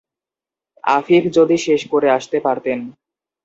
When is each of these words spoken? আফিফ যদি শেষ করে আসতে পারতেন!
আফিফ 0.89 1.23
যদি 1.31 1.55
শেষ 1.57 1.81
করে 1.87 2.07
আসতে 2.11 2.37
পারতেন! 2.39 2.79